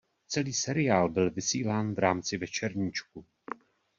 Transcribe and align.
Celý 0.27 0.53
seriál 0.53 1.09
byl 1.09 1.31
vysílán 1.31 1.93
v 1.93 1.99
rámci 1.99 2.37
"Večerníčku". 2.37 3.25